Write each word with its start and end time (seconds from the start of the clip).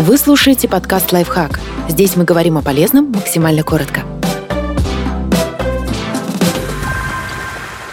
Вы 0.00 0.16
слушаете 0.16 0.68
подкаст 0.68 1.12
«Лайфхак». 1.12 1.58
Здесь 1.88 2.14
мы 2.14 2.22
говорим 2.22 2.56
о 2.56 2.62
полезном 2.62 3.10
максимально 3.10 3.64
коротко. 3.64 4.02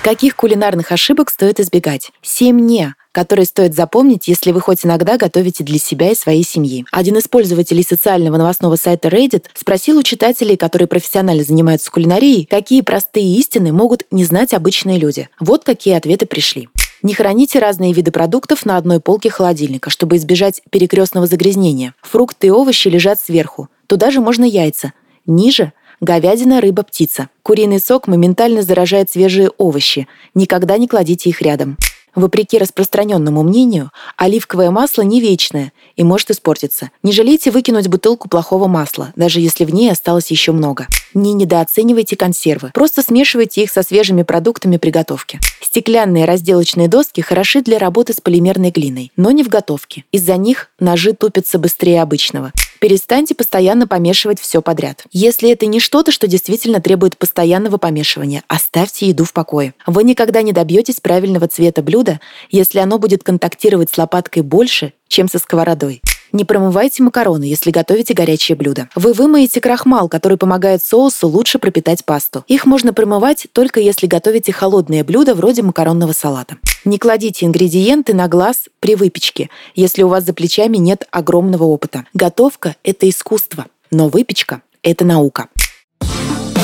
Каких 0.03 0.35
кулинарных 0.35 0.91
ошибок 0.91 1.31
стоит 1.31 1.59
избегать? 1.59 2.11
Семь 2.21 2.59
«не», 2.59 2.93
которые 3.11 3.47
стоит 3.47 3.73
запомнить, 3.73 4.27
если 4.27 4.51
вы 4.51 4.61
хоть 4.61 4.85
иногда 4.85 5.17
готовите 5.17 5.63
для 5.63 5.79
себя 5.79 6.11
и 6.11 6.15
своей 6.15 6.43
семьи. 6.43 6.85
Один 6.91 7.17
из 7.17 7.27
пользователей 7.27 7.81
социального 7.81 8.37
новостного 8.37 8.75
сайта 8.75 9.07
Reddit 9.07 9.45
спросил 9.55 9.97
у 9.97 10.03
читателей, 10.03 10.57
которые 10.57 10.87
профессионально 10.87 11.43
занимаются 11.43 11.89
кулинарией, 11.89 12.45
какие 12.45 12.81
простые 12.81 13.35
истины 13.35 13.73
могут 13.73 14.03
не 14.11 14.25
знать 14.25 14.53
обычные 14.53 14.99
люди. 14.99 15.27
Вот 15.39 15.63
какие 15.63 15.95
ответы 15.95 16.27
пришли. 16.27 16.69
Не 17.05 17.13
храните 17.13 17.59
разные 17.59 17.93
виды 17.93 18.09
продуктов 18.09 18.65
на 18.65 18.77
одной 18.77 18.99
полке 18.99 19.29
холодильника, 19.29 19.91
чтобы 19.91 20.15
избежать 20.15 20.63
перекрестного 20.71 21.27
загрязнения. 21.27 21.93
Фрукты 22.01 22.47
и 22.47 22.49
овощи 22.49 22.87
лежат 22.87 23.19
сверху. 23.19 23.69
Туда 23.85 24.09
же 24.09 24.21
можно 24.21 24.43
яйца. 24.43 24.91
Ниже– 25.27 25.71
говядина, 26.01 26.61
рыба, 26.61 26.81
птица. 26.81 27.29
Куриный 27.43 27.79
сок 27.79 28.07
моментально 28.07 28.63
заражает 28.63 29.11
свежие 29.11 29.51
овощи. 29.59 30.07
Никогда 30.33 30.79
не 30.79 30.87
кладите 30.87 31.29
их 31.29 31.43
рядом. 31.43 31.77
Вопреки 32.15 32.57
распространенному 32.57 33.43
мнению, 33.43 33.91
оливковое 34.15 34.71
масло 34.71 35.01
не 35.01 35.19
вечное 35.19 35.73
и 35.97 36.03
может 36.03 36.31
испортиться. 36.31 36.89
Не 37.03 37.11
жалейте 37.11 37.51
выкинуть 37.51 37.89
бутылку 37.89 38.29
плохого 38.29 38.67
масла, 38.67 39.11
даже 39.17 39.41
если 39.41 39.65
в 39.65 39.73
ней 39.73 39.91
осталось 39.91 40.31
еще 40.31 40.53
много. 40.53 40.87
Не 41.13 41.33
недооценивайте 41.33 42.15
консервы, 42.15 42.71
просто 42.73 43.01
смешивайте 43.01 43.63
их 43.63 43.71
со 43.71 43.83
свежими 43.83 44.23
продуктами 44.23 44.77
приготовки. 44.77 45.39
Стеклянные 45.61 46.25
разделочные 46.25 46.87
доски 46.87 47.21
хороши 47.21 47.61
для 47.61 47.79
работы 47.79 48.13
с 48.13 48.21
полимерной 48.21 48.71
глиной, 48.71 49.11
но 49.17 49.31
не 49.31 49.43
в 49.43 49.49
готовке. 49.49 50.05
Из-за 50.11 50.37
них 50.37 50.69
ножи 50.79 51.13
тупятся 51.13 51.59
быстрее 51.59 52.01
обычного. 52.01 52.53
Перестаньте 52.85 53.33
постоянно 53.33 53.87
помешивать 53.87 54.39
все 54.39 54.61
подряд. 54.61 55.05
Если 55.11 55.49
это 55.49 55.65
не 55.65 55.79
что-то, 55.79 56.11
что 56.11 56.27
действительно 56.27 56.79
требует 56.79 57.17
постоянного 57.17 57.77
помешивания, 57.77 58.43
оставьте 58.47 59.07
еду 59.07 59.23
в 59.23 59.33
покое. 59.33 59.73
Вы 59.87 60.03
никогда 60.03 60.43
не 60.43 60.51
добьетесь 60.51 60.99
правильного 60.99 61.47
цвета 61.47 61.81
блюда, 61.81 62.19
если 62.51 62.77
оно 62.77 62.99
будет 62.99 63.23
контактировать 63.23 63.89
с 63.89 63.97
лопаткой 63.97 64.43
больше, 64.43 64.93
чем 65.07 65.27
со 65.27 65.39
сковородой. 65.39 66.03
Не 66.35 66.43
промывайте 66.43 67.01
макароны, 67.01 67.45
если 67.45 67.71
готовите 67.71 68.13
горячее 68.13 68.57
блюдо. 68.57 68.89
Вы 68.93 69.13
вымоете 69.13 69.61
крахмал, 69.61 70.09
который 70.09 70.37
помогает 70.37 70.83
соусу 70.83 71.29
лучше 71.29 71.59
пропитать 71.59 72.03
пасту. 72.03 72.43
Их 72.49 72.65
можно 72.65 72.91
промывать 72.91 73.47
только 73.53 73.79
если 73.79 74.05
готовите 74.05 74.51
холодное 74.51 75.05
блюдо 75.05 75.33
вроде 75.33 75.61
макаронного 75.61 76.11
салата. 76.11 76.57
Не 76.83 76.97
кладите 76.97 77.45
ингредиенты 77.45 78.13
на 78.13 78.27
глаз 78.27 78.67
при 78.81 78.95
выпечке, 78.95 79.49
если 79.75 80.03
у 80.03 80.09
вас 80.09 80.25
за 80.25 80.33
плечами 80.33 80.75
нет 80.75 81.07
огромного 81.09 81.63
опыта. 81.63 82.03
Готовка– 82.13 82.75
это 82.83 83.09
искусство, 83.09 83.67
но 83.89 84.09
выпечка– 84.09 84.61
это 84.83 85.05
наука. 85.05 85.47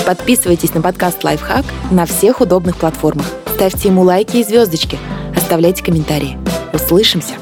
Подписывайтесь 0.05 0.73
на 0.73 0.81
подкаст 0.81 1.23
«Лайфхак» 1.23 1.63
на 1.91 2.05
всех 2.05 2.41
удобных 2.41 2.75
платформах. 2.75 3.27
Ставьте 3.55 3.87
ему 3.87 4.01
лайки 4.01 4.35
и 4.35 4.43
звездочки. 4.43 4.99
Оставляйте 5.33 5.81
комментарии. 5.81 6.37
Услышимся! 6.73 7.35